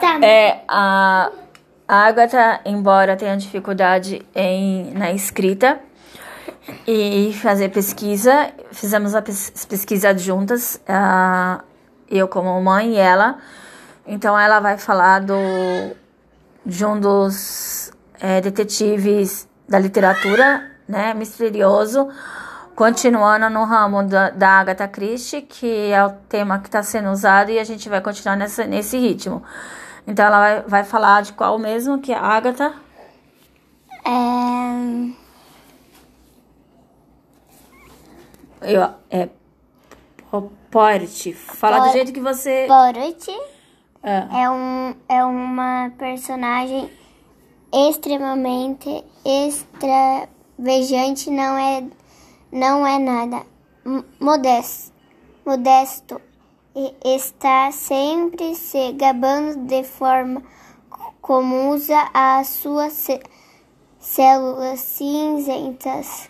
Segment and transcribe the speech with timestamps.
[0.00, 0.18] Tá.
[0.24, 1.30] É, a
[1.86, 5.78] a Agatha, embora tenha dificuldade em, na escrita
[6.86, 11.62] e fazer pesquisa, fizemos a pes- pesquisa juntas, ah,
[12.10, 13.38] eu como mãe e ela.
[14.06, 15.34] Então ela vai falar do,
[16.64, 22.08] de um dos eh, detetives da literatura, né, misterioso,
[22.74, 27.50] continuando no ramo da, da Agatha Christie, que é o tema que está sendo usado
[27.50, 29.42] e a gente vai continuar nessa, nesse ritmo.
[30.06, 32.74] Então ela vai, vai falar de qual mesmo que é a Agatha?
[34.04, 35.12] É...
[38.62, 39.28] Eu, é
[40.72, 41.34] Porte.
[41.34, 42.66] Fala do Por- jeito que você.
[42.66, 43.38] Dorothy
[44.02, 44.44] É.
[44.44, 46.90] é, um, é uma personagem
[47.70, 51.84] extremamente extravejante, não é,
[52.52, 53.46] não é nada
[54.20, 54.92] modesto,
[55.44, 56.20] modesto
[56.76, 60.42] e está sempre se gabando de forma
[61.20, 63.22] como usa as suas cé-
[63.98, 66.28] células cinzentas.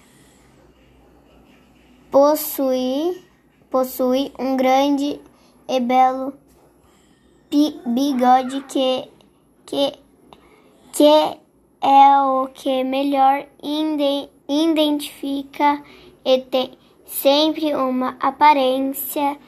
[2.11, 3.25] Possui,
[3.71, 5.21] possui um grande
[5.69, 6.35] e belo
[7.51, 9.09] bi- bigode que,
[9.67, 9.99] que,
[10.93, 11.39] que
[11.81, 13.47] é o que melhor
[14.49, 15.83] identifica
[16.25, 19.39] e tem sempre uma aparência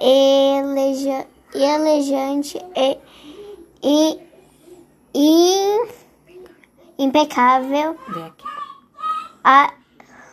[0.00, 2.98] eleja, elegante e,
[3.82, 4.18] e,
[5.14, 5.86] e
[6.98, 7.96] impecável.
[9.44, 9.72] A,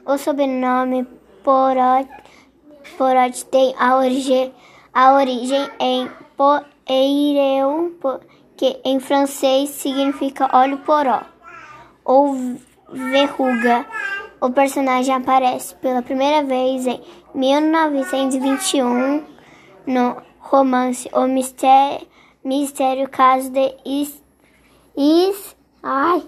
[0.05, 1.05] o sobrenome
[1.43, 2.09] Porot,
[2.97, 4.53] Porot tem a origem,
[4.93, 8.19] a origem em Poireu, po-
[8.55, 11.21] que em francês significa olho poró
[12.03, 12.35] ou
[12.91, 13.85] verruga.
[14.41, 17.01] O personagem aparece pela primeira vez em
[17.35, 19.25] 1921
[19.85, 22.07] no romance O Mistério,
[22.43, 24.23] Mistério Caso de Is,
[24.95, 26.23] Is, ai,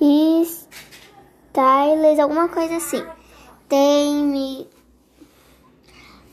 [0.00, 0.68] Styles,
[2.18, 3.04] alguma coisa assim.
[3.68, 4.66] Tem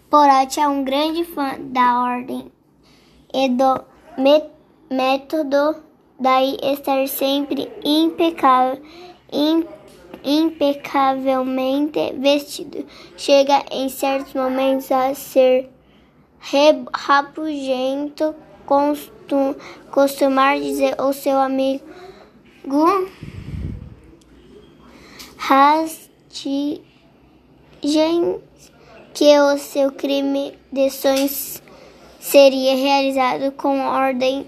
[0.10, 2.52] Porot é um grande fã da ordem
[3.34, 3.84] e do
[4.18, 4.50] mé-
[4.90, 5.84] método,
[6.20, 8.82] daí estar sempre impecável,
[9.32, 9.66] im-
[10.24, 12.86] impecavelmente vestido.
[13.16, 15.70] Chega em certos momentos a ser
[16.94, 18.34] rabugento,
[18.66, 19.56] costu-
[19.92, 21.86] costumar dizer ao seu amigo
[25.38, 26.82] Rastigem
[29.14, 31.62] que o seu crime de sonhos
[32.20, 34.46] seria realizado com ordem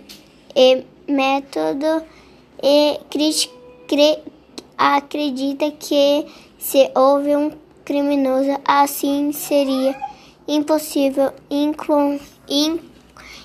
[0.55, 2.03] e método
[2.61, 2.99] e
[3.87, 4.19] cre-
[4.77, 6.25] acredita que
[6.57, 7.51] se houve um
[7.83, 9.95] criminoso assim seria
[10.47, 12.79] impossível inclu, in,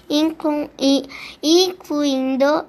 [0.08, 0.70] inclu,
[1.42, 2.66] incluindo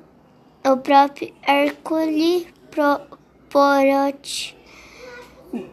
[0.66, 3.01] o próprio Hercule Pro-
[3.50, 4.55] Poirot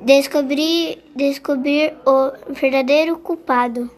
[0.03, 3.91] descobrir, descobrir o verdadeiro culpado.